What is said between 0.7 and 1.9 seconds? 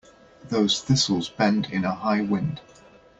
thistles bend in